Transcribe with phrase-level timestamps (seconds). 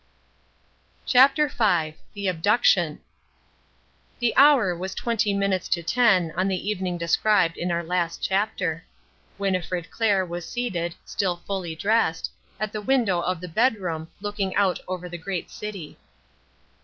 [1.05, 3.01] CHAPTER V THE ABDUCTION
[4.17, 8.83] The hour was twenty minutes to ten on the evening described in our last chapter.
[9.37, 14.79] Winnifred Clair was seated, still fully dressed, at the window of the bedroom, looking out
[14.87, 15.99] over the great city.